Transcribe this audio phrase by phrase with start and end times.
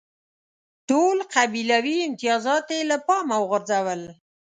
[0.89, 4.01] ټول قبیلوي امتیازات یې له پامه وغورځول.